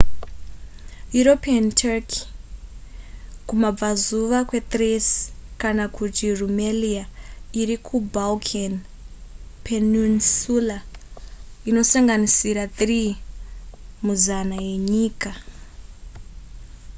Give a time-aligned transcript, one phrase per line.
[1.19, 2.21] european turkey
[3.47, 5.13] kumabvazuva kwethrace
[5.61, 7.05] kana kuti rumelia
[7.61, 8.73] iri kubalkan
[9.65, 10.77] peninsula
[11.69, 13.15] inosanganisira 3
[14.05, 15.31] muzana yenyika